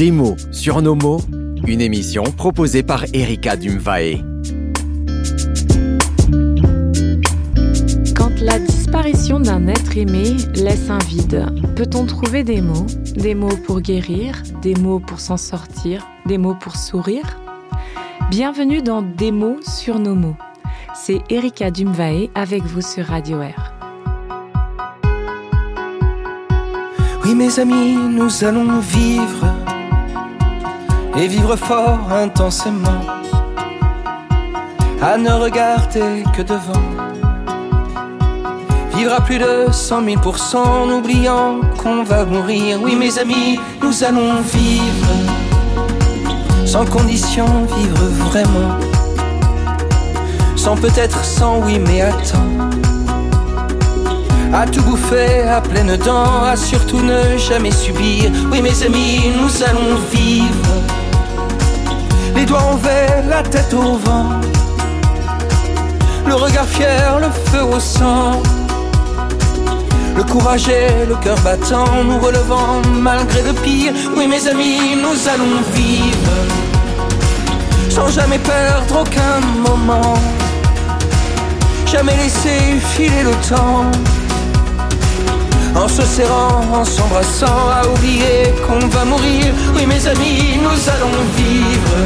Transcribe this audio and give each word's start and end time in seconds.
Des 0.00 0.12
mots 0.12 0.38
sur 0.50 0.80
nos 0.80 0.94
mots, 0.94 1.20
une 1.66 1.82
émission 1.82 2.22
proposée 2.22 2.82
par 2.82 3.04
Erika 3.12 3.54
Dumvae. 3.54 4.24
Quand 8.16 8.30
la 8.40 8.58
disparition 8.60 9.40
d'un 9.40 9.68
être 9.68 9.98
aimé 9.98 10.38
laisse 10.54 10.88
un 10.88 10.96
vide, 11.00 11.44
peut-on 11.76 12.06
trouver 12.06 12.44
des 12.44 12.62
mots? 12.62 12.86
Des 13.14 13.34
mots 13.34 13.58
pour 13.66 13.82
guérir, 13.82 14.42
des 14.62 14.74
mots 14.74 15.00
pour 15.00 15.20
s'en 15.20 15.36
sortir, 15.36 16.08
des 16.24 16.38
mots 16.38 16.56
pour 16.58 16.76
sourire? 16.76 17.38
Bienvenue 18.30 18.80
dans 18.80 19.02
Des 19.02 19.32
mots 19.32 19.60
sur 19.60 19.98
nos 19.98 20.14
mots. 20.14 20.36
C'est 20.94 21.20
Erika 21.28 21.70
Dumvae 21.70 22.30
avec 22.34 22.62
vous 22.62 22.80
sur 22.80 23.04
Radio 23.04 23.42
Air. 23.42 23.74
Oui 27.22 27.34
mes 27.34 27.58
amis, 27.58 27.96
nous 27.96 28.44
allons 28.44 28.80
vivre 28.80 29.59
et 31.16 31.26
vivre 31.26 31.56
fort 31.56 32.00
intensément, 32.10 33.00
à 35.02 35.16
ne 35.16 35.30
regarder 35.30 36.24
que 36.36 36.42
devant. 36.42 36.86
Vivre 38.96 39.14
à 39.14 39.20
plus 39.20 39.38
de 39.38 39.66
cent 39.72 40.02
mille 40.02 40.18
en 40.54 40.88
oubliant 40.90 41.60
qu'on 41.78 42.02
va 42.02 42.24
mourir. 42.24 42.78
Oui 42.82 42.96
mes 42.96 43.18
amis, 43.18 43.58
nous 43.82 44.04
allons 44.04 44.40
vivre 44.42 45.08
sans 46.66 46.84
condition, 46.84 47.46
vivre 47.76 48.04
vraiment. 48.28 48.78
Sans 50.56 50.76
peut-être 50.76 51.24
sans 51.24 51.60
oui 51.60 51.78
mais 51.78 52.02
attends. 52.02 52.50
À 54.52 54.66
tout 54.66 54.82
bouffer 54.82 55.42
à 55.48 55.60
pleines 55.60 55.96
dents, 55.96 56.44
à 56.44 56.56
surtout 56.56 57.00
ne 57.00 57.38
jamais 57.38 57.72
subir. 57.72 58.30
Oui 58.52 58.60
mes 58.60 58.82
amis, 58.82 59.32
nous 59.40 59.62
allons 59.62 59.96
vivre 60.12 60.79
les 62.34 62.44
doigts 62.46 62.62
envers, 62.62 63.24
la 63.28 63.42
tête 63.42 63.72
au 63.74 63.96
vent, 63.96 64.30
le 66.26 66.34
regard 66.34 66.66
fier, 66.66 67.18
le 67.20 67.30
feu 67.50 67.62
au 67.62 67.80
sang, 67.80 68.42
le 70.16 70.22
courage 70.24 70.68
et 70.68 71.06
le 71.06 71.16
cœur 71.16 71.38
battant, 71.40 72.04
nous 72.04 72.18
relevant 72.18 72.82
malgré 73.00 73.42
le 73.42 73.52
pire. 73.52 73.92
Oui 74.16 74.26
mes 74.26 74.46
amis, 74.48 74.96
nous 74.96 75.28
allons 75.28 75.62
vivre 75.74 76.32
sans 77.90 78.08
jamais 78.08 78.38
perdre 78.38 79.00
aucun 79.00 79.40
moment, 79.66 80.14
jamais 81.86 82.16
laisser 82.16 82.78
filer 82.94 83.22
le 83.24 83.34
temps. 83.48 83.90
Se 85.90 86.02
serrant, 86.02 86.62
en 86.72 86.84
s'embrassant, 86.84 87.68
à 87.68 87.84
oublier 87.84 88.54
qu'on 88.64 88.86
va 88.86 89.04
mourir. 89.04 89.52
Oui 89.74 89.86
mes 89.86 90.06
amis, 90.06 90.56
nous 90.62 90.80
allons 90.88 91.18
vivre. 91.36 91.96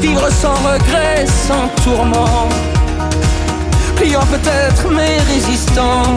Vivre 0.00 0.30
sans 0.30 0.54
regret, 0.54 1.26
sans 1.26 1.68
tourment. 1.84 2.48
Pliant 3.94 4.24
peut-être 4.24 4.88
mais 4.90 5.18
résistant. 5.34 6.14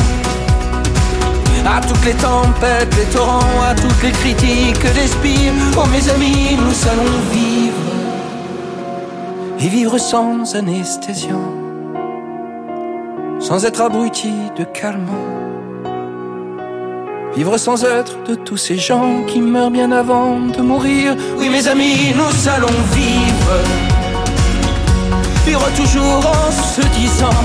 À 1.65 1.81
toutes 1.81 2.05
les 2.05 2.13
tempêtes, 2.13 2.95
les 2.95 3.13
torrents, 3.13 3.61
à 3.69 3.75
toutes 3.75 4.01
les 4.01 4.11
critiques 4.11 4.93
d'espire. 4.93 5.51
Oh 5.77 5.85
mes 5.91 6.09
amis, 6.09 6.55
nous 6.55 6.87
allons 6.89 7.17
vivre. 7.33 7.83
Et 9.59 9.67
vivre 9.67 9.97
sans 9.97 10.55
anesthésion. 10.55 11.41
Sans 13.41 13.65
être 13.65 13.81
abruti 13.81 14.31
de 14.57 14.63
calmant 14.63 15.42
Vivre 17.35 17.57
sans 17.57 17.83
être 17.83 18.23
de 18.27 18.35
tous 18.35 18.57
ces 18.57 18.77
gens 18.77 19.23
qui 19.25 19.41
meurent 19.41 19.71
bien 19.71 19.91
avant 19.91 20.39
de 20.39 20.61
mourir. 20.61 21.15
Oui, 21.39 21.49
mes 21.49 21.67
amis, 21.67 22.13
nous 22.15 22.47
allons 22.47 22.67
vivre. 22.91 23.53
Vivre 25.43 25.67
toujours 25.75 26.23
en 26.27 26.51
se 26.51 26.81
disant 26.99 27.43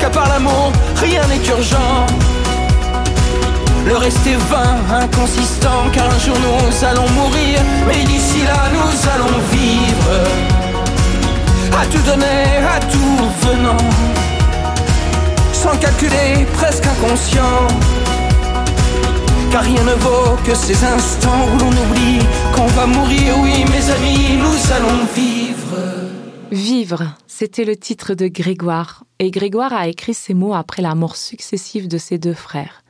qu'à 0.00 0.08
part 0.08 0.28
l'amour, 0.30 0.72
rien 0.96 1.26
n'est 1.26 1.46
urgent. 1.46 2.06
Le 3.86 3.96
reste 3.96 4.26
est 4.26 4.40
vain, 4.50 4.78
inconsistant, 5.02 5.90
car 5.92 6.06
un 6.06 6.18
jour 6.18 6.36
nous 6.38 6.86
allons 6.86 7.08
mourir. 7.10 7.60
Mais 7.86 8.02
d'ici 8.04 8.44
là, 8.46 8.70
nous 8.72 9.10
allons 9.14 9.38
vivre. 9.50 10.10
À 11.78 11.84
tout 11.84 12.02
donner, 12.10 12.46
à 12.76 12.80
tout 12.80 13.46
venant. 13.46 13.76
Sans 15.52 15.76
calculer, 15.76 16.46
presque 16.54 16.86
inconscient 16.86 17.68
car 19.52 19.64
rien 19.64 19.84
ne 19.84 19.92
vaut 20.00 20.36
que 20.46 20.54
ces 20.54 20.82
instants 20.82 21.44
où 21.52 21.58
l'on 21.58 21.68
oublie 21.68 22.24
qu'on 22.54 22.66
va 22.68 22.86
mourir. 22.86 23.34
Oui, 23.42 23.64
mes 23.70 23.90
amis, 23.90 24.38
nous 24.38 24.72
allons 24.72 25.04
vivre. 25.14 25.76
Vivre, 26.50 27.14
c'était 27.26 27.66
le 27.66 27.76
titre 27.76 28.14
de 28.14 28.28
Grégoire. 28.28 29.04
Et 29.18 29.30
Grégoire 29.30 29.74
a 29.74 29.88
écrit 29.88 30.14
ces 30.14 30.32
mots 30.32 30.54
après 30.54 30.80
la 30.80 30.94
mort 30.94 31.16
successive 31.16 31.86
de 31.86 31.98
ses 31.98 32.16
deux 32.16 32.32
frères. 32.32 32.82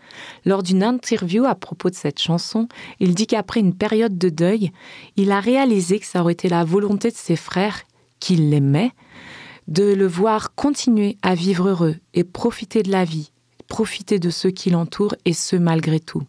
Lors 0.45 0.63
d'une 0.63 0.85
interview 0.85 1.45
à 1.47 1.57
propos 1.57 1.91
de 1.91 1.97
cette 1.97 2.21
chanson, 2.21 2.69
il 3.01 3.17
dit 3.17 3.27
qu'après 3.27 3.59
une 3.59 3.75
période 3.75 4.17
de 4.17 4.29
deuil, 4.29 4.71
il 5.17 5.33
a 5.33 5.41
réalisé 5.41 5.99
que 5.99 6.07
ça 6.07 6.21
aurait 6.21 6.35
été 6.35 6.49
la 6.49 6.63
volonté 6.63 7.11
de 7.11 7.17
ses 7.17 7.37
frères, 7.37 7.83
qu'il 8.21 8.51
l'aimait, 8.51 8.93
de 9.67 9.93
le 9.95 10.07
voir 10.07 10.55
continuer 10.55 11.17
à 11.23 11.35
vivre 11.35 11.71
heureux 11.71 11.97
et 12.15 12.23
profiter 12.23 12.85
de 12.85 12.93
la 12.93 13.05
vie, 13.05 13.33
profiter 13.67 14.21
de 14.21 14.31
ceux 14.31 14.51
qui 14.51 14.71
l'entourent 14.71 15.17
et 15.25 15.33
ce 15.33 15.57
malgré 15.57 15.99
tout. 15.99 16.23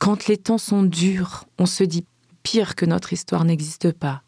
Quand 0.00 0.28
les 0.28 0.38
temps 0.38 0.56
sont 0.56 0.82
durs, 0.82 1.44
on 1.58 1.66
se 1.66 1.84
dit 1.84 2.06
pire 2.42 2.74
que 2.74 2.86
notre 2.86 3.12
histoire 3.12 3.44
n'existe 3.44 3.92
pas. 3.92 4.22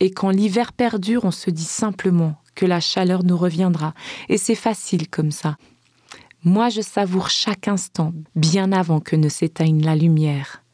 Et 0.00 0.10
quand 0.10 0.30
l'hiver 0.30 0.72
perdure, 0.72 1.26
on 1.26 1.30
se 1.30 1.50
dit 1.50 1.62
simplement 1.62 2.36
que 2.54 2.64
la 2.64 2.80
chaleur 2.80 3.22
nous 3.22 3.36
reviendra. 3.36 3.92
Et 4.30 4.38
c'est 4.38 4.54
facile 4.54 5.10
comme 5.10 5.30
ça. 5.30 5.58
Moi, 6.42 6.70
je 6.70 6.80
savoure 6.80 7.28
chaque 7.28 7.68
instant, 7.68 8.14
bien 8.34 8.72
avant 8.72 9.00
que 9.00 9.14
ne 9.14 9.28
s'éteigne 9.28 9.84
la 9.84 9.94
lumière. 9.94 10.64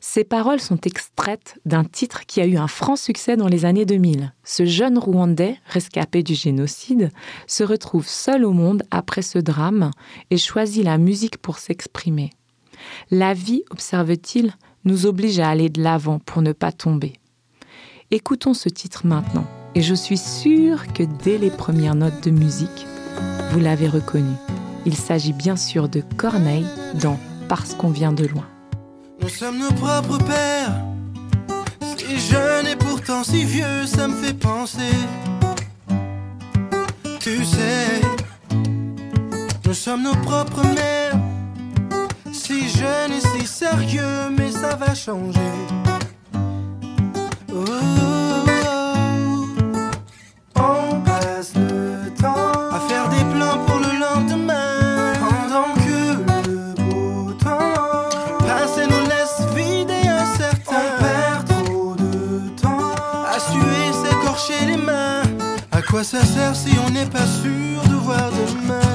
Ces 0.00 0.24
paroles 0.24 0.60
sont 0.60 0.80
extraites 0.80 1.60
d'un 1.64 1.84
titre 1.84 2.26
qui 2.26 2.40
a 2.40 2.46
eu 2.46 2.56
un 2.56 2.66
franc 2.66 2.96
succès 2.96 3.36
dans 3.36 3.46
les 3.46 3.64
années 3.64 3.86
2000. 3.86 4.34
Ce 4.42 4.66
jeune 4.66 4.98
Rwandais, 4.98 5.56
rescapé 5.66 6.24
du 6.24 6.34
génocide, 6.34 7.10
se 7.46 7.62
retrouve 7.62 8.08
seul 8.08 8.44
au 8.44 8.52
monde 8.52 8.82
après 8.90 9.22
ce 9.22 9.38
drame 9.38 9.92
et 10.32 10.36
choisit 10.36 10.82
la 10.82 10.98
musique 10.98 11.38
pour 11.38 11.58
s'exprimer. 11.58 12.30
La 13.10 13.34
vie, 13.34 13.62
observe-t-il, 13.70 14.52
nous 14.84 15.06
oblige 15.06 15.40
à 15.40 15.48
aller 15.48 15.68
de 15.68 15.82
l'avant 15.82 16.18
pour 16.18 16.42
ne 16.42 16.52
pas 16.52 16.72
tomber. 16.72 17.14
Écoutons 18.10 18.54
ce 18.54 18.68
titre 18.68 19.06
maintenant, 19.06 19.46
et 19.74 19.82
je 19.82 19.94
suis 19.94 20.18
sûre 20.18 20.92
que 20.92 21.02
dès 21.24 21.38
les 21.38 21.50
premières 21.50 21.94
notes 21.94 22.22
de 22.22 22.30
musique, 22.30 22.86
vous 23.50 23.60
l'avez 23.60 23.88
reconnu. 23.88 24.34
Il 24.86 24.94
s'agit 24.94 25.32
bien 25.32 25.56
sûr 25.56 25.88
de 25.88 26.02
Corneille 26.16 26.66
dans 27.00 27.18
Parce 27.48 27.74
qu'on 27.74 27.90
vient 27.90 28.12
de 28.12 28.26
loin. 28.26 28.46
Nous 29.20 29.28
sommes 29.28 29.58
nos 29.58 29.72
propres 29.72 30.18
pères, 30.18 30.84
si 31.96 32.18
jeunes 32.18 32.66
et 32.66 32.76
pourtant 32.76 33.24
si 33.24 33.44
vieux, 33.44 33.86
ça 33.86 34.08
me 34.08 34.14
fait 34.14 34.34
penser. 34.34 34.92
Tu 37.20 37.44
sais, 37.44 38.00
nous 39.64 39.72
sommes 39.72 40.02
nos 40.02 40.14
propres 40.16 40.62
mères 40.74 41.23
si 42.44 42.68
jeune 42.68 43.12
et 43.12 43.20
si 43.20 43.46
sérieux, 43.46 44.28
mais 44.36 44.50
ça 44.50 44.76
va 44.76 44.94
changer. 44.94 45.40
Oh, 47.50 47.64
on 50.56 51.00
passe 51.00 51.54
le 51.54 52.10
temps 52.20 52.52
à 52.70 52.80
faire 52.80 53.08
des 53.08 53.24
plans 53.34 53.58
pour 53.66 53.78
le 53.78 53.98
lendemain. 53.98 55.14
Pendant 55.20 55.72
que 55.84 56.00
le 56.50 56.74
beau 56.84 57.32
temps 57.32 58.08
passe 58.40 58.76
et 58.76 58.88
nous 58.92 59.06
laisse 59.12 59.40
vide 59.56 59.90
et 59.90 60.06
incertain. 60.06 60.84
On 60.98 61.02
perd 61.02 61.48
trop 61.48 61.94
de 61.96 62.50
temps 62.60 62.92
à 63.34 63.38
suer, 63.40 63.84
s'écorcher 64.02 64.66
les 64.66 64.76
mains. 64.76 65.22
À 65.72 65.80
quoi 65.80 66.04
ça 66.04 66.22
sert 66.22 66.54
si 66.54 66.76
on 66.86 66.90
n'est 66.90 67.06
pas 67.06 67.26
sûr 67.26 67.82
de 67.88 67.94
voir 67.94 68.30
demain? 68.30 68.93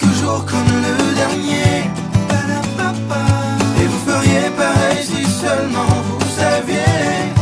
Chaque 0.00 0.14
jour 0.14 0.44
comme 0.44 0.82
le 0.82 1.14
dernier. 1.14 1.90
Et 3.80 3.86
vous 3.86 4.10
feriez 4.10 4.50
pareil 4.56 5.02
si 5.02 5.24
seulement 5.24 5.94
vous 6.06 6.20
saviez. 6.38 7.32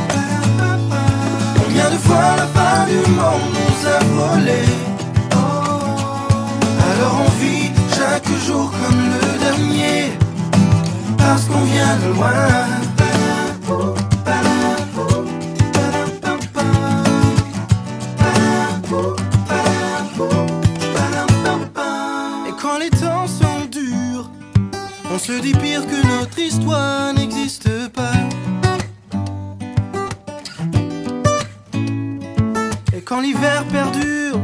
Combien 1.62 1.90
de 1.90 1.96
fois 1.96 2.37
la 2.37 2.46
fin 2.46 2.87
du 2.87 3.10
monde 3.12 3.52
nous 3.54 3.88
a 3.88 3.99
volé. 4.14 4.62
Alors 6.90 7.20
on 7.26 7.31
vit 7.40 7.70
chaque 7.96 8.28
jour 8.46 8.70
comme 8.70 9.02
le 9.14 9.38
dernier. 9.38 10.12
Parce 11.19 11.44
qu'on 11.44 11.62
vient 11.62 11.96
de 12.02 12.14
loin. 12.14 12.81
Dit 25.42 25.54
pire 25.54 25.84
que 25.84 26.06
notre 26.06 26.38
histoire 26.38 27.12
n'existe 27.14 27.68
pas. 27.88 28.12
Et 32.96 33.00
quand 33.00 33.20
l'hiver 33.20 33.64
perdure, 33.72 34.40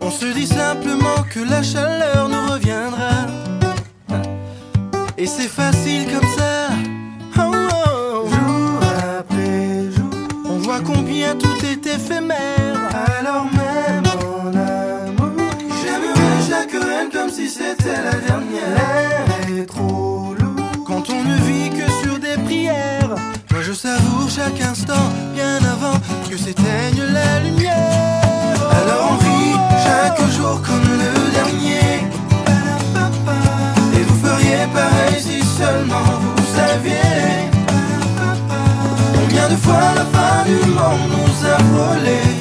on 0.00 0.10
se 0.10 0.26
dit 0.26 0.46
simplement 0.46 1.22
que 1.32 1.40
la 1.40 1.62
chaleur 1.62 1.95
comme 30.54 30.88
le 31.02 31.32
dernier. 31.32 32.06
Et 33.94 34.02
vous 34.02 34.18
feriez 34.26 34.66
pareil 34.72 35.18
si 35.18 35.42
seulement 35.42 36.10
vous 36.20 36.46
saviez. 36.54 37.50
Combien 39.14 39.48
de 39.48 39.56
fois 39.56 39.86
la 39.94 40.04
fin 40.14 40.44
du 40.44 40.58
monde 40.70 41.10
nous 41.14 41.46
a 41.54 41.58
frôlés 41.70 42.34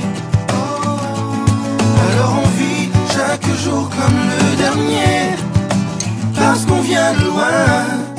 Alors 2.07 2.43
on 2.43 2.49
vit 2.59 2.89
chaque 3.15 3.47
jour 3.63 3.89
comme 3.89 4.19
le 4.33 4.55
dernier. 4.55 5.35
Parce 6.35 6.65
qu'on 6.65 6.81
vient 6.81 7.13
de 7.13 7.25
loin 7.25 8.14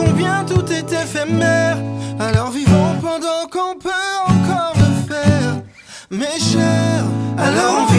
combien 0.00 0.44
tout 0.44 0.64
est 0.72 0.92
éphémère. 0.92 1.76
Alors 2.18 2.50
vivons 2.50 2.94
pendant 3.00 3.42
qu'on 3.50 3.78
peut 3.78 3.90
encore 4.26 4.74
le 4.76 5.12
faire. 5.12 5.62
Mes 6.10 6.38
chers, 6.38 7.04
alors 7.38 7.89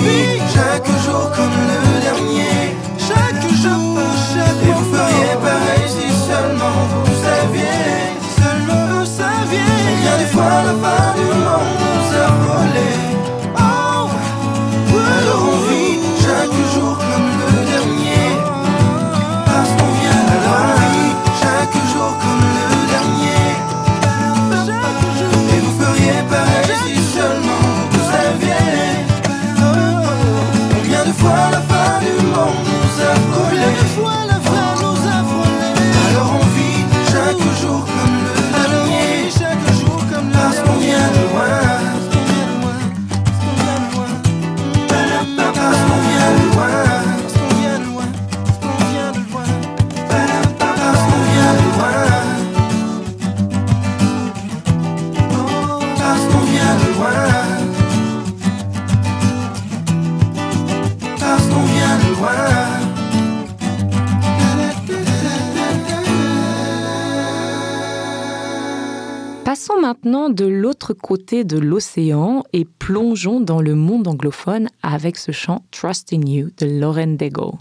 maintenant 70.03 70.31
de 70.31 70.45
l'autre 70.45 70.93
côté 70.93 71.43
de 71.43 71.59
l'océan 71.59 72.43
et 72.53 72.65
plongeons 72.65 73.39
dans 73.39 73.61
le 73.61 73.75
monde 73.75 74.07
anglophone 74.07 74.67
avec 74.81 75.15
ce 75.15 75.31
chant 75.31 75.63
Trust 75.69 76.11
in 76.11 76.21
You 76.25 76.49
de 76.57 76.65
Lauren 76.65 77.17
Daigle. 77.17 77.51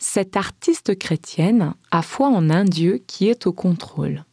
Cette 0.00 0.36
artiste 0.36 0.98
chrétienne 0.98 1.74
a 1.92 2.02
foi 2.02 2.30
en 2.30 2.50
un 2.50 2.64
Dieu 2.64 3.00
qui 3.06 3.28
est 3.28 3.46
au 3.46 3.52
contrôle. 3.52 4.24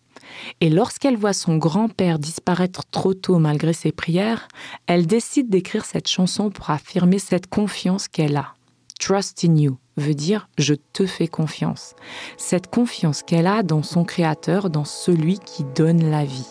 Et 0.59 0.71
lorsqu'elle 0.71 1.17
voit 1.17 1.33
son 1.33 1.57
grand-père 1.57 2.17
disparaître 2.17 2.81
trop 2.89 3.13
tôt 3.13 3.37
malgré 3.37 3.73
ses 3.73 3.91
prières, 3.91 4.47
elle 4.87 5.05
décide 5.05 5.47
d'écrire 5.47 5.85
cette 5.85 6.07
chanson 6.07 6.49
pour 6.49 6.71
affirmer 6.71 7.19
cette 7.19 7.45
confiance 7.45 8.07
qu'elle 8.07 8.37
a. 8.37 8.55
Trust 8.99 9.45
in 9.45 9.55
you 9.55 9.77
veut 9.97 10.15
dire 10.15 10.49
je 10.57 10.73
te 10.93 11.05
fais 11.05 11.27
confiance. 11.27 11.93
Cette 12.37 12.71
confiance 12.71 13.21
qu'elle 13.21 13.45
a 13.45 13.61
dans 13.61 13.83
son 13.83 14.03
créateur, 14.03 14.71
dans 14.71 14.85
celui 14.85 15.37
qui 15.37 15.63
donne 15.75 16.09
la 16.09 16.25
vie. 16.25 16.47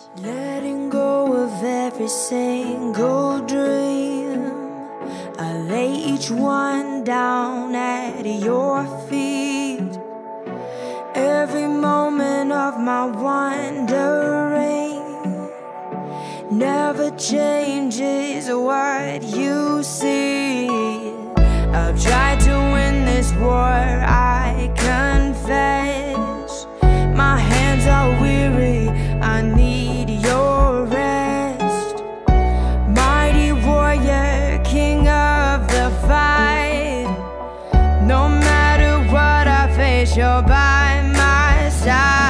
Every 1.95 2.09
single 2.09 3.39
dream. 3.45 4.51
I 5.39 5.53
lay 5.69 5.93
each 5.93 6.29
one 6.29 7.05
down 7.05 7.73
at 7.73 8.25
your 8.25 8.85
feet. 9.07 9.97
Every 11.15 11.67
moment 11.67 12.51
of 12.51 12.77
my 12.81 13.05
wandering 13.05 14.11
never 16.51 17.11
changes 17.11 18.49
what 18.49 19.23
you 19.23 19.81
see. 19.81 20.67
I've 21.79 21.97
tried 22.03 22.41
to 22.41 22.55
win 22.73 23.05
this 23.05 23.31
war, 23.35 23.55
I 23.55 24.24
you're 40.15 40.41
by 40.43 41.01
my 41.13 41.69
side. 41.69 42.24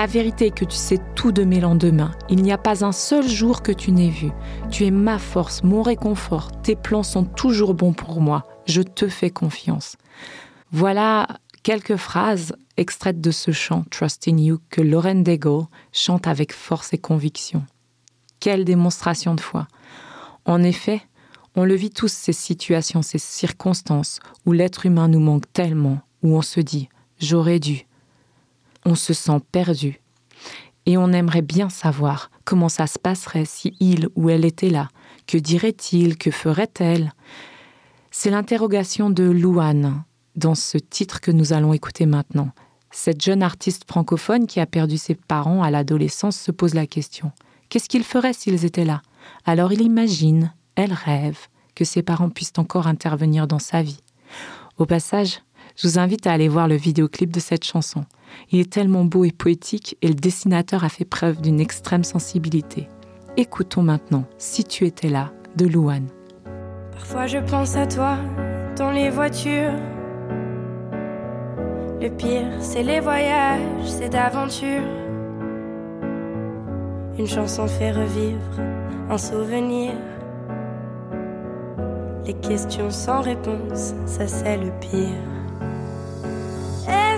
La 0.00 0.06
vérité 0.06 0.46
est 0.46 0.50
que 0.50 0.64
tu 0.64 0.78
sais 0.78 0.98
tout 1.14 1.30
de 1.30 1.44
mes 1.44 1.60
lendemains. 1.60 2.12
Il 2.30 2.40
n'y 2.42 2.52
a 2.52 2.56
pas 2.56 2.86
un 2.86 2.90
seul 2.90 3.28
jour 3.28 3.60
que 3.60 3.70
tu 3.70 3.92
n'aies 3.92 4.08
vu. 4.08 4.30
Tu 4.70 4.86
es 4.86 4.90
ma 4.90 5.18
force, 5.18 5.62
mon 5.62 5.82
réconfort. 5.82 6.50
Tes 6.62 6.74
plans 6.74 7.02
sont 7.02 7.24
toujours 7.24 7.74
bons 7.74 7.92
pour 7.92 8.22
moi. 8.22 8.46
Je 8.64 8.80
te 8.80 9.08
fais 9.08 9.28
confiance. 9.28 9.98
Voilà 10.72 11.28
quelques 11.62 11.96
phrases 11.96 12.54
extraites 12.78 13.20
de 13.20 13.30
ce 13.30 13.50
chant 13.50 13.84
Trust 13.90 14.26
in 14.26 14.38
You 14.38 14.60
que 14.70 14.80
Lauren 14.80 15.16
Daigle 15.16 15.66
chante 15.92 16.26
avec 16.26 16.54
force 16.54 16.94
et 16.94 16.98
conviction. 16.98 17.62
Quelle 18.40 18.64
démonstration 18.64 19.34
de 19.34 19.42
foi. 19.42 19.68
En 20.46 20.62
effet, 20.62 21.02
on 21.56 21.64
le 21.66 21.74
vit 21.74 21.90
tous 21.90 22.10
ces 22.10 22.32
situations, 22.32 23.02
ces 23.02 23.18
circonstances 23.18 24.20
où 24.46 24.52
l'être 24.52 24.86
humain 24.86 25.08
nous 25.08 25.20
manque 25.20 25.52
tellement, 25.52 25.98
où 26.22 26.38
on 26.38 26.42
se 26.42 26.60
dit 26.60 26.88
j'aurais 27.18 27.58
dû. 27.58 27.84
On 28.84 28.94
se 28.94 29.12
sent 29.12 29.40
perdu. 29.52 30.00
Et 30.86 30.96
on 30.96 31.12
aimerait 31.12 31.42
bien 31.42 31.68
savoir 31.68 32.30
comment 32.44 32.68
ça 32.68 32.86
se 32.86 32.98
passerait 32.98 33.44
si 33.44 33.76
il 33.80 34.08
ou 34.16 34.30
elle 34.30 34.44
était 34.44 34.70
là. 34.70 34.88
Que 35.26 35.38
dirait-il? 35.38 36.16
Que 36.16 36.30
ferait-elle? 36.30 37.12
C'est 38.10 38.30
l'interrogation 38.30 39.10
de 39.10 39.24
Louane 39.24 40.02
dans 40.36 40.54
ce 40.54 40.78
titre 40.78 41.20
que 41.20 41.30
nous 41.30 41.52
allons 41.52 41.72
écouter 41.72 42.06
maintenant. 42.06 42.50
Cette 42.90 43.22
jeune 43.22 43.42
artiste 43.42 43.84
francophone 43.86 44.46
qui 44.46 44.58
a 44.58 44.66
perdu 44.66 44.98
ses 44.98 45.14
parents 45.14 45.62
à 45.62 45.70
l'adolescence 45.70 46.36
se 46.36 46.50
pose 46.50 46.74
la 46.74 46.86
question. 46.86 47.30
Qu'est-ce 47.68 47.88
qu'il 47.88 48.02
ferait 48.02 48.32
s'ils 48.32 48.64
étaient 48.64 48.84
là? 48.84 49.02
Alors 49.44 49.72
il 49.72 49.82
imagine, 49.82 50.52
elle 50.74 50.92
rêve, 50.92 51.38
que 51.76 51.84
ses 51.84 52.02
parents 52.02 52.30
puissent 52.30 52.52
encore 52.56 52.88
intervenir 52.88 53.46
dans 53.46 53.60
sa 53.60 53.82
vie. 53.82 54.00
Au 54.76 54.86
passage, 54.86 55.42
je 55.76 55.88
vous 55.88 55.98
invite 55.98 56.26
à 56.26 56.32
aller 56.32 56.48
voir 56.48 56.68
le 56.68 56.76
vidéoclip 56.76 57.32
de 57.32 57.40
cette 57.40 57.64
chanson. 57.64 58.04
Il 58.50 58.60
est 58.60 58.72
tellement 58.72 59.04
beau 59.04 59.24
et 59.24 59.32
poétique 59.32 59.96
et 60.02 60.08
le 60.08 60.14
dessinateur 60.14 60.84
a 60.84 60.88
fait 60.88 61.04
preuve 61.04 61.40
d'une 61.40 61.60
extrême 61.60 62.04
sensibilité. 62.04 62.88
Écoutons 63.36 63.82
maintenant 63.82 64.24
Si 64.38 64.64
tu 64.64 64.86
étais 64.86 65.08
là 65.08 65.32
de 65.56 65.66
Louane. 65.66 66.08
Parfois 66.92 67.26
je 67.26 67.38
pense 67.38 67.76
à 67.76 67.86
toi 67.86 68.18
dans 68.76 68.90
les 68.90 69.10
voitures. 69.10 69.74
Le 72.00 72.08
pire, 72.08 72.48
c'est 72.60 72.82
les 72.82 73.00
voyages, 73.00 73.60
c'est 73.84 74.08
d'aventure. 74.08 74.82
Une 77.18 77.26
chanson 77.26 77.66
fait 77.66 77.92
revivre 77.92 78.38
un 79.10 79.18
souvenir. 79.18 79.92
Les 82.24 82.34
questions 82.34 82.90
sans 82.90 83.20
réponse, 83.20 83.94
ça 84.06 84.26
c'est 84.26 84.56
le 84.56 84.70
pire. 84.80 85.39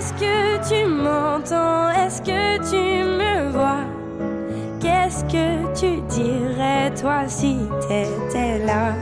Est-ce 0.03 0.13
que 0.15 0.67
tu 0.67 0.85
m'entends? 0.85 1.89
Est-ce 1.91 2.21
que 2.21 2.57
tu 2.69 3.05
me 3.05 3.51
vois? 3.51 3.85
Qu'est-ce 4.81 5.23
que 5.23 5.73
tu 5.73 6.01
dirais 6.09 6.91
toi 6.93 7.25
si 7.25 7.57
t'étais 7.87 8.65
là? 8.65 8.95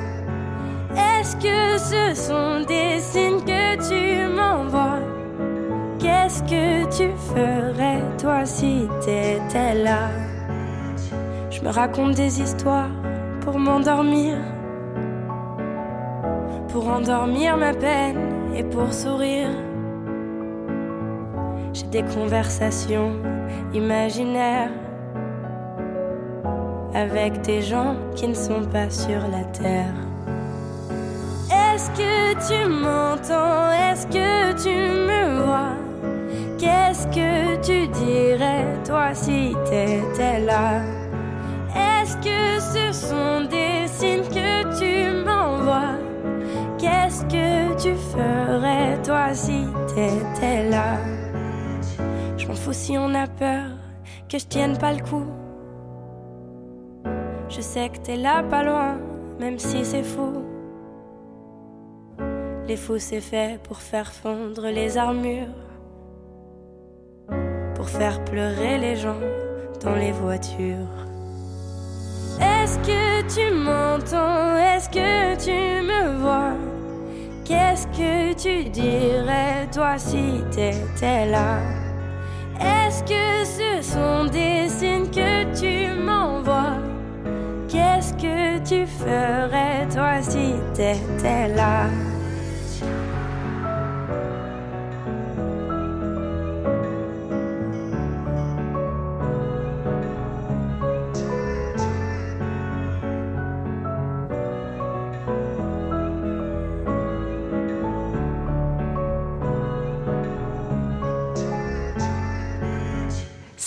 Est-ce 0.94 1.36
que 1.38 1.80
ce 1.80 2.14
sont 2.14 2.64
des 2.68 3.00
signes 3.00 3.42
que 3.42 3.78
tu 3.90 4.32
m'envoies? 4.32 5.00
Qu'est-ce 5.98 6.44
que 6.44 6.84
tu 6.96 7.10
ferais 7.34 8.04
toi 8.20 8.46
si 8.46 8.88
t'étais 9.04 9.74
là? 9.84 10.10
Je 11.50 11.62
me 11.62 11.70
raconte 11.70 12.12
des 12.12 12.42
histoires 12.42 12.92
pour 13.40 13.58
m'endormir. 13.58 14.38
Pour 16.72 16.88
endormir 16.88 17.58
ma 17.58 17.74
peine 17.74 18.20
et 18.56 18.64
pour 18.64 18.94
sourire. 18.94 19.50
J'ai 21.74 21.88
des 21.88 22.04
conversations 22.04 23.14
imaginaires 23.74 24.72
avec 26.94 27.42
des 27.42 27.62
gens 27.62 27.96
qui 28.16 28.28
ne 28.28 28.34
sont 28.34 28.66
pas 28.66 28.90
sur 28.90 29.22
la 29.32 29.44
terre. 29.46 29.94
Est-ce 31.50 31.90
que 31.92 32.34
tu 32.48 32.70
m'entends? 32.70 33.72
Est-ce 33.72 34.06
que 34.08 34.52
tu 34.62 34.70
me 34.70 35.46
vois? 35.46 35.76
Qu'est-ce 36.58 37.08
que 37.08 37.56
tu 37.62 37.88
dirais 37.88 38.66
toi 38.86 39.14
si 39.14 39.56
t'étais 39.66 40.42
là? 40.42 40.82
Est-ce 41.74 42.18
que 42.18 42.60
ce 42.60 43.08
sont 43.08 43.48
des 43.50 43.88
signes 43.88 44.24
que 44.24 44.78
tu 44.78 45.26
m'envoies? 45.26 45.96
Qu'est-ce 46.78 47.24
que 47.26 47.82
tu 47.82 47.96
ferais 47.96 48.98
toi 49.04 49.34
si 49.34 49.66
t'étais 49.88 50.70
là? 50.70 51.11
M'en 52.52 52.58
fous 52.58 52.74
si 52.74 52.98
on 52.98 53.14
a 53.14 53.28
peur 53.28 53.70
que 54.28 54.38
je 54.38 54.46
tienne 54.46 54.78
pas 54.78 54.92
le 54.92 55.02
coup. 55.02 55.26
Je 57.48 57.62
sais 57.62 57.88
que 57.88 57.98
t'es 58.00 58.18
là 58.18 58.44
pas 58.44 58.62
loin, 58.62 58.98
même 59.40 59.58
si 59.58 59.86
c'est 59.86 60.04
fou. 60.04 60.34
Les 62.68 62.76
fous 62.76 63.00
c'est 63.00 63.22
fait 63.22 63.58
pour 63.64 63.78
faire 63.78 64.12
fondre 64.12 64.68
les 64.68 64.98
armures, 64.98 65.56
pour 67.76 67.88
faire 67.88 68.22
pleurer 68.26 68.78
les 68.80 68.98
gens 68.98 69.24
dans 69.82 69.96
les 69.96 70.12
voitures. 70.12 70.98
Est-ce 72.42 72.78
que 72.80 73.22
tu 73.34 73.46
m'entends? 73.66 74.58
Est-ce 74.58 74.90
que 74.90 75.36
tu 75.46 75.86
me 75.90 76.18
vois? 76.22 76.56
Qu'est-ce 77.46 77.88
que 77.88 78.34
tu 78.34 78.70
dirais 78.70 79.70
toi 79.74 79.98
si 79.98 80.44
t'étais 80.52 81.28
là? 81.28 81.81
Est-ce 82.92 83.04
que 83.04 83.46
ce 83.46 83.94
sont 83.94 84.26
des 84.26 84.68
signes 84.68 85.10
que 85.10 85.46
tu 85.58 85.98
m'envoies? 85.98 86.76
Qu'est-ce 87.70 88.14
que 88.16 88.60
tu 88.68 88.86
ferais 88.86 89.88
toi 89.88 90.22
si 90.22 90.56
t'étais 90.74 91.48
là? 91.56 91.86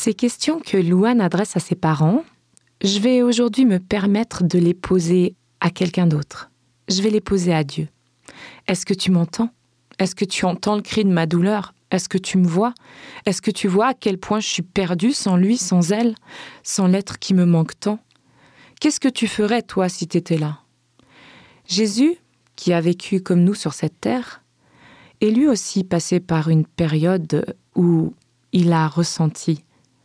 Ces 0.04 0.12
questions 0.12 0.60
que 0.60 0.76
Louane 0.76 1.22
adresse 1.22 1.56
à 1.56 1.60
ses 1.60 1.76
parents, 1.76 2.24
je 2.82 2.98
vais 2.98 3.22
aujourd'hui 3.22 3.64
me 3.64 3.78
permettre 3.78 4.44
de 4.44 4.58
les 4.58 4.74
poser 4.74 5.34
à 5.60 5.70
quelqu'un 5.70 6.06
d'autre. 6.06 6.50
Je 6.90 7.00
vais 7.00 7.08
les 7.08 7.22
poser 7.22 7.54
à 7.54 7.64
Dieu. 7.64 7.88
Est-ce 8.68 8.84
que 8.84 8.92
tu 8.92 9.10
m'entends? 9.10 9.48
Est-ce 9.98 10.14
que 10.14 10.26
tu 10.26 10.44
entends 10.44 10.76
le 10.76 10.82
cri 10.82 11.06
de 11.06 11.10
ma 11.10 11.24
douleur? 11.24 11.72
Est-ce 11.90 12.10
que 12.10 12.18
tu 12.18 12.36
me 12.36 12.46
vois? 12.46 12.74
Est-ce 13.24 13.40
que 13.40 13.50
tu 13.50 13.66
vois 13.66 13.86
à 13.86 13.94
quel 13.94 14.18
point 14.18 14.40
je 14.40 14.46
suis 14.46 14.60
perdue 14.60 15.14
sans 15.14 15.38
lui, 15.38 15.56
sans 15.56 15.90
elle, 15.90 16.16
sans 16.62 16.86
l'être 16.86 17.18
qui 17.18 17.32
me 17.32 17.46
manque 17.46 17.80
tant? 17.80 17.98
Qu'est-ce 18.82 19.00
que 19.00 19.08
tu 19.08 19.26
ferais, 19.26 19.62
toi, 19.62 19.88
si 19.88 20.06
tu 20.06 20.18
étais 20.18 20.36
là? 20.36 20.58
Jésus, 21.66 22.18
qui 22.56 22.74
a 22.74 22.80
vécu 22.82 23.22
comme 23.22 23.42
nous 23.42 23.54
sur 23.54 23.72
cette 23.72 24.02
terre, 24.02 24.42
est 25.22 25.30
lui 25.30 25.48
aussi 25.48 25.82
passé 25.82 26.20
par 26.20 26.50
une 26.50 26.66
période 26.66 27.56
où 27.74 28.12
il 28.52 28.70
a 28.74 28.86
ressenti 28.86 29.63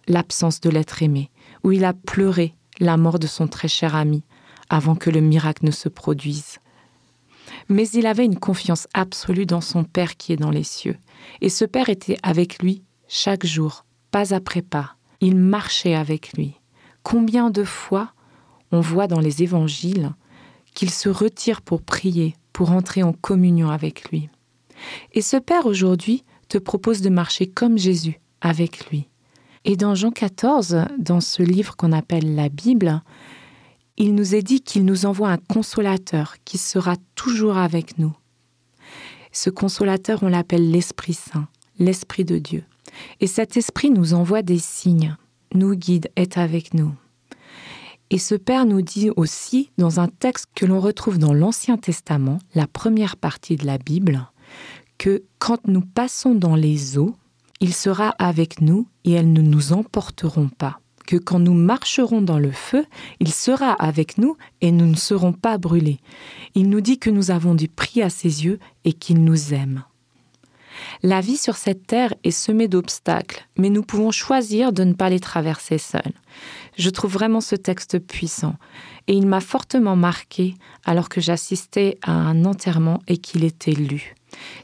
l'absence 0.09 0.59
de 0.59 0.69
l'être 0.69 1.01
aimé, 1.01 1.31
où 1.63 1.71
il 1.71 1.85
a 1.85 1.93
pleuré 1.93 2.55
la 2.79 2.97
mort 2.97 3.19
de 3.19 3.27
son 3.27 3.47
très 3.47 3.69
cher 3.69 3.95
ami 3.95 4.23
avant 4.69 4.95
que 4.95 5.09
le 5.09 5.21
miracle 5.21 5.65
ne 5.65 5.71
se 5.71 5.87
produise. 5.87 6.59
Mais 7.69 7.87
il 7.89 8.05
avait 8.05 8.25
une 8.25 8.39
confiance 8.39 8.87
absolue 8.93 9.45
dans 9.45 9.61
son 9.61 9.83
Père 9.83 10.17
qui 10.17 10.33
est 10.33 10.37
dans 10.37 10.51
les 10.51 10.63
cieux, 10.63 10.97
et 11.41 11.49
ce 11.49 11.65
Père 11.65 11.89
était 11.89 12.17
avec 12.23 12.61
lui 12.61 12.83
chaque 13.07 13.45
jour, 13.45 13.85
pas 14.11 14.33
après 14.33 14.61
pas. 14.61 14.95
Il 15.21 15.35
marchait 15.35 15.95
avec 15.95 16.33
lui. 16.33 16.53
Combien 17.03 17.49
de 17.49 17.63
fois 17.63 18.13
on 18.71 18.81
voit 18.81 19.07
dans 19.07 19.19
les 19.19 19.41
évangiles 19.43 20.11
qu'il 20.73 20.91
se 20.91 21.09
retire 21.09 21.61
pour 21.61 21.81
prier, 21.81 22.35
pour 22.53 22.71
entrer 22.71 23.03
en 23.03 23.13
communion 23.13 23.69
avec 23.69 24.09
lui. 24.09 24.29
Et 25.13 25.21
ce 25.21 25.37
Père 25.37 25.65
aujourd'hui 25.65 26.23
te 26.47 26.57
propose 26.57 27.01
de 27.01 27.09
marcher 27.09 27.47
comme 27.47 27.77
Jésus 27.77 28.19
avec 28.41 28.89
lui. 28.89 29.08
Et 29.65 29.75
dans 29.75 29.95
Jean 29.95 30.11
14, 30.11 30.85
dans 30.97 31.21
ce 31.21 31.43
livre 31.43 31.75
qu'on 31.75 31.91
appelle 31.91 32.35
la 32.35 32.49
Bible, 32.49 33.01
il 33.97 34.15
nous 34.15 34.33
est 34.35 34.41
dit 34.41 34.61
qu'il 34.61 34.85
nous 34.85 35.05
envoie 35.05 35.29
un 35.29 35.37
consolateur 35.37 36.35
qui 36.45 36.57
sera 36.57 36.95
toujours 37.15 37.57
avec 37.57 37.97
nous. 37.97 38.15
Ce 39.31 39.49
consolateur, 39.49 40.23
on 40.23 40.29
l'appelle 40.29 40.71
l'Esprit 40.71 41.13
Saint, 41.13 41.47
l'Esprit 41.77 42.25
de 42.25 42.37
Dieu. 42.37 42.63
Et 43.19 43.27
cet 43.27 43.57
Esprit 43.57 43.89
nous 43.89 44.13
envoie 44.13 44.41
des 44.41 44.57
signes, 44.57 45.15
nous 45.53 45.75
guide, 45.75 46.09
est 46.15 46.37
avec 46.37 46.73
nous. 46.73 46.93
Et 48.09 48.17
ce 48.17 48.35
Père 48.35 48.65
nous 48.65 48.81
dit 48.81 49.11
aussi, 49.15 49.69
dans 49.77 49.99
un 49.99 50.07
texte 50.07 50.47
que 50.55 50.65
l'on 50.65 50.79
retrouve 50.79 51.19
dans 51.19 51.33
l'Ancien 51.33 51.77
Testament, 51.77 52.39
la 52.55 52.65
première 52.65 53.17
partie 53.17 53.55
de 53.55 53.65
la 53.65 53.77
Bible, 53.77 54.27
que 54.97 55.23
quand 55.37 55.67
nous 55.67 55.81
passons 55.81 56.33
dans 56.33 56.55
les 56.55 56.97
eaux, 56.97 57.15
il 57.59 57.73
sera 57.73 58.09
avec 58.19 58.61
nous 58.61 58.87
et 59.03 59.13
elles 59.13 59.31
ne 59.31 59.41
nous 59.41 59.73
emporteront 59.73 60.49
pas. 60.49 60.79
Que 61.05 61.17
quand 61.17 61.39
nous 61.39 61.53
marcherons 61.53 62.21
dans 62.21 62.37
le 62.37 62.51
feu, 62.51 62.85
il 63.19 63.33
sera 63.33 63.71
avec 63.73 64.17
nous 64.17 64.37
et 64.61 64.71
nous 64.71 64.85
ne 64.85 64.95
serons 64.95 65.33
pas 65.33 65.57
brûlés. 65.57 65.99
Il 66.55 66.69
nous 66.69 66.81
dit 66.81 66.99
que 66.99 67.09
nous 67.09 67.31
avons 67.31 67.55
du 67.55 67.67
prix 67.67 68.01
à 68.01 68.09
ses 68.09 68.45
yeux 68.45 68.59
et 68.85 68.93
qu'il 68.93 69.23
nous 69.23 69.53
aime. 69.53 69.83
La 71.03 71.19
vie 71.19 71.37
sur 71.37 71.57
cette 71.57 71.87
terre 71.87 72.13
est 72.23 72.31
semée 72.31 72.67
d'obstacles, 72.67 73.47
mais 73.57 73.69
nous 73.69 73.83
pouvons 73.83 74.11
choisir 74.11 74.71
de 74.71 74.83
ne 74.83 74.93
pas 74.93 75.09
les 75.09 75.19
traverser 75.19 75.77
seuls. 75.77 76.13
Je 76.77 76.89
trouve 76.89 77.11
vraiment 77.11 77.41
ce 77.41 77.55
texte 77.55 77.99
puissant 77.99 78.55
et 79.07 79.13
il 79.13 79.27
m'a 79.27 79.41
fortement 79.41 79.95
marqué 79.95 80.53
alors 80.85 81.09
que 81.09 81.21
j'assistais 81.21 81.97
à 82.03 82.11
un 82.11 82.45
enterrement 82.45 83.01
et 83.07 83.17
qu'il 83.17 83.43
était 83.43 83.71
lu. 83.71 84.15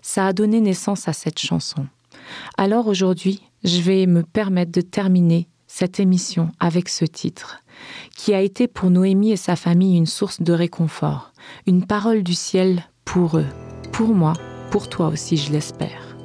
Ça 0.02 0.28
a 0.28 0.34
donné 0.34 0.62
naissance 0.62 1.08
à 1.08 1.14
cette 1.14 1.40
chanson. 1.40 1.88
Alors 2.58 2.88
aujourd'hui, 2.88 3.42
je 3.64 3.82
vais 3.82 4.06
me 4.06 4.24
permettre 4.24 4.72
de 4.72 4.82
terminer 4.82 5.48
cette 5.68 6.00
émission 6.00 6.52
avec 6.60 6.88
ce 6.88 7.04
titre, 7.04 7.62
qui 8.16 8.34
a 8.34 8.40
été 8.40 8.68
pour 8.68 8.90
Noémie 8.90 9.32
et 9.32 9.38
sa 9.38 9.58
famille 9.58 9.98
une 9.98 10.06
source 10.06 10.42
de 10.42 10.54
réconfort, 10.54 11.34
une 11.68 11.86
parole 11.86 12.24
du 12.24 12.34
ciel 12.34 12.86
pour 13.04 13.38
eux, 13.38 13.48
pour 13.92 14.10
moi, 14.10 14.34
pour 14.72 14.88
toi 14.88 15.08
aussi, 15.08 15.36
je 15.36 15.52
l'espère. 15.52 16.16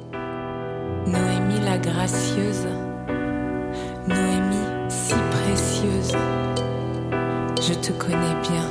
Noémie 1.05 1.59
la 1.65 1.77
gracieuse, 1.77 2.65
Noémie 4.07 4.89
si 4.89 5.15
précieuse, 5.31 6.15
je 7.61 7.73
te 7.73 7.91
connais 7.91 8.41
bien. 8.41 8.70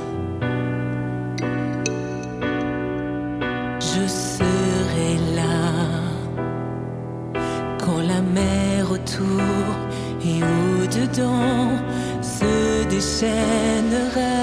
Et 10.25 10.43
au-dedans 10.43 11.79
se 12.23 12.85
déchaînera. 12.89 14.37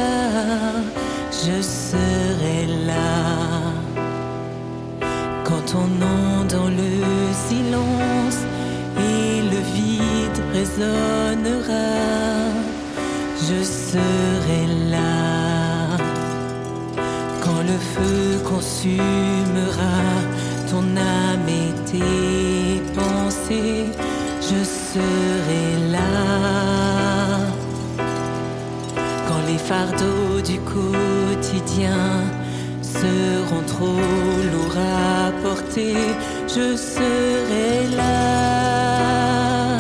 Je 1.32 1.62
serai 1.62 2.68
là 2.86 3.74
quand 5.44 5.64
ton 5.72 5.88
nom 5.88 6.46
dans 6.50 6.70
le 6.70 6.92
silence 7.48 8.40
et 8.98 9.42
le 9.54 9.60
vide 9.76 10.42
résonnera. 10.54 11.90
Je 13.48 13.64
serai 13.64 14.64
là 14.92 15.98
quand 17.44 17.62
le 17.72 17.78
feu 17.94 18.40
consumera 18.44 19.98
ton 20.70 20.84
âme 20.98 21.48
et 21.48 21.72
tes 21.90 22.82
pensées. 22.94 24.07
Serai 24.98 25.92
là 25.92 26.12
quand 29.28 29.44
les 29.48 29.60
fardeaux 29.60 30.42
du 30.44 30.58
quotidien 30.74 32.02
seront 32.82 33.66
trop 33.68 34.02
lourds 34.52 34.80
à 34.80 35.32
porter. 35.44 35.98
Je 36.48 36.76
serai 36.76 37.96
là, 37.96 39.80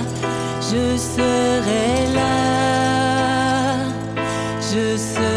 je 0.61 0.85
serai 0.97 2.13
là, 2.13 2.35
je 4.71 4.97
serai 4.97 5.36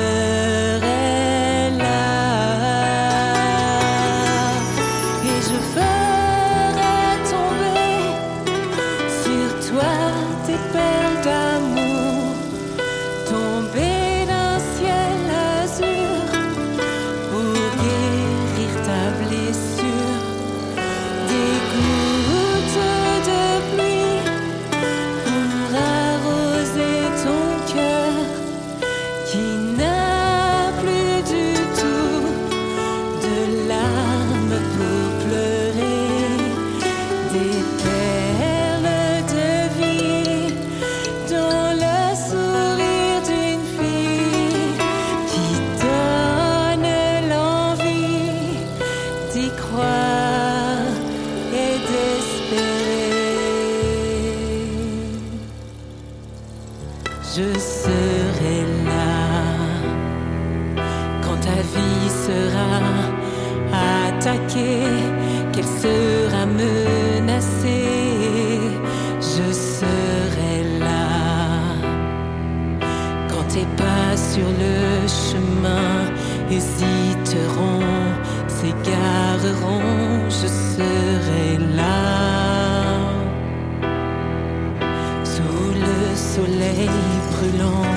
soleil 86.21 86.91
brûlant 87.33 87.89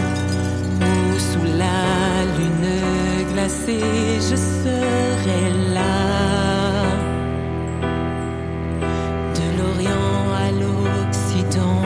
ou 0.82 1.20
sous 1.30 1.48
la 1.64 1.84
lune 2.38 2.74
glacée, 3.34 4.20
je 4.30 4.36
serai 4.36 5.42
là. 5.78 5.96
De 9.38 9.46
l'Orient 9.58 10.24
à 10.46 10.48
l'Occident 10.62 11.86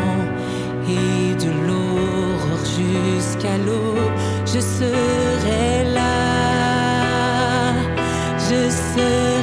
et 0.88 1.36
de 1.44 1.52
l'aurore 1.68 2.66
jusqu'à 2.78 3.58
l'aube, 3.66 4.16
je 4.46 4.60
serai 4.60 5.94
là. 5.98 6.14
Je 8.50 8.62
serai 8.70 9.37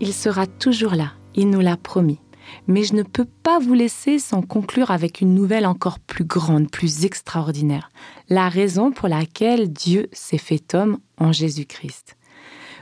il 0.00 0.14
sera 0.14 0.46
toujours 0.46 0.94
là, 0.94 1.12
il 1.34 1.50
nous 1.50 1.60
l'a 1.60 1.76
promis. 1.76 2.18
Mais 2.66 2.82
je 2.82 2.94
ne 2.94 3.02
peux 3.02 3.26
pas 3.26 3.58
vous 3.58 3.74
laisser 3.74 4.18
sans 4.18 4.42
conclure 4.42 4.90
avec 4.90 5.20
une 5.20 5.34
nouvelle 5.34 5.66
encore 5.66 6.00
plus 6.00 6.24
grande, 6.24 6.70
plus 6.70 7.04
extraordinaire. 7.04 7.90
La 8.28 8.48
raison 8.48 8.90
pour 8.90 9.08
laquelle 9.08 9.72
Dieu 9.72 10.08
s'est 10.12 10.38
fait 10.38 10.74
homme 10.74 10.98
en 11.18 11.32
Jésus-Christ. 11.32 12.16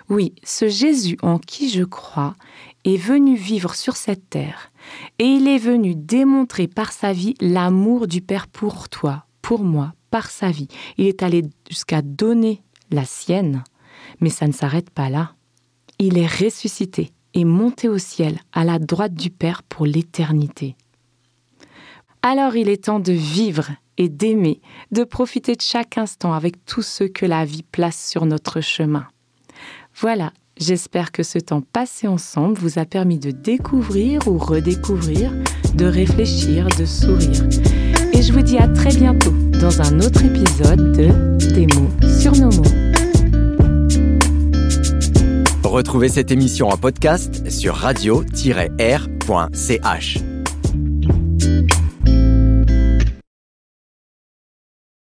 Oui, 0.08 0.34
ce 0.42 0.68
Jésus 0.68 1.18
en 1.20 1.38
qui 1.38 1.68
je 1.68 1.84
crois 1.84 2.34
est 2.84 2.96
venu 2.96 3.36
vivre 3.36 3.74
sur 3.74 3.96
cette 3.96 4.30
terre 4.30 4.72
et 5.18 5.24
il 5.24 5.48
est 5.48 5.58
venu 5.58 5.94
démontrer 5.94 6.66
par 6.66 6.92
sa 6.92 7.12
vie 7.12 7.34
l'amour 7.40 8.06
du 8.06 8.22
Père 8.22 8.46
pour 8.46 8.88
toi, 8.88 9.26
pour 9.42 9.64
moi, 9.64 9.92
par 10.10 10.30
sa 10.30 10.50
vie. 10.50 10.68
Il 10.96 11.06
est 11.06 11.22
allé 11.22 11.42
jusqu'à 11.68 12.00
donner 12.00 12.62
la 12.90 13.04
sienne, 13.04 13.64
mais 14.20 14.30
ça 14.30 14.46
ne 14.46 14.52
s'arrête 14.52 14.88
pas 14.88 15.10
là 15.10 15.32
il 15.98 16.18
est 16.18 16.26
ressuscité 16.26 17.10
et 17.34 17.44
monté 17.44 17.88
au 17.88 17.98
ciel 17.98 18.38
à 18.52 18.64
la 18.64 18.78
droite 18.78 19.14
du 19.14 19.30
Père 19.30 19.62
pour 19.62 19.86
l'éternité. 19.86 20.76
Alors 22.22 22.56
il 22.56 22.68
est 22.68 22.84
temps 22.84 23.00
de 23.00 23.12
vivre 23.12 23.70
et 23.96 24.08
d'aimer, 24.08 24.60
de 24.92 25.04
profiter 25.04 25.54
de 25.54 25.60
chaque 25.60 25.98
instant 25.98 26.32
avec 26.32 26.64
tous 26.64 26.82
ceux 26.82 27.08
que 27.08 27.26
la 27.26 27.44
vie 27.44 27.62
place 27.62 28.08
sur 28.08 28.26
notre 28.26 28.60
chemin. 28.60 29.06
Voilà, 30.00 30.32
j'espère 30.56 31.10
que 31.10 31.22
ce 31.22 31.38
temps 31.38 31.60
passé 31.60 32.06
ensemble 32.06 32.58
vous 32.58 32.78
a 32.78 32.84
permis 32.84 33.18
de 33.18 33.30
découvrir 33.30 34.26
ou 34.28 34.38
redécouvrir, 34.38 35.32
de 35.74 35.84
réfléchir, 35.84 36.68
de 36.78 36.84
sourire. 36.84 37.44
Et 38.12 38.22
je 38.22 38.32
vous 38.32 38.42
dis 38.42 38.58
à 38.58 38.68
très 38.68 38.94
bientôt 38.94 39.32
dans 39.60 39.80
un 39.80 40.00
autre 40.00 40.24
épisode 40.24 40.96
de 40.96 41.52
Des 41.52 41.66
mots 41.66 41.90
sur 42.20 42.32
nos 42.32 42.50
mots. 42.50 42.87
Retrouvez 45.64 46.08
cette 46.08 46.30
émission 46.30 46.68
en 46.68 46.76
podcast 46.76 47.50
sur 47.50 47.74
radio-r.ch. 47.74 48.28